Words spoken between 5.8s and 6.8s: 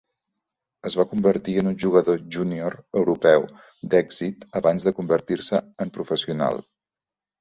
en professional.